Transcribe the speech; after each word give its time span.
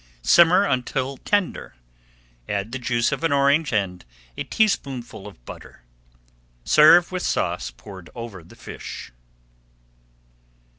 Simmer 0.23 0.63
until 0.65 1.17
tender, 1.17 1.75
add 2.49 2.71
the 2.71 2.79
juice 2.79 3.11
of 3.11 3.23
an 3.23 3.31
orange 3.31 3.71
and 3.71 4.03
a 4.35 4.43
teaspoonful 4.43 5.27
of 5.27 5.45
butter. 5.45 5.83
Serve 6.63 7.11
with 7.11 7.21
sauce 7.21 7.69
poured 7.69 8.09
over 8.15 8.43
the 8.43 8.55
fish. 8.55 9.11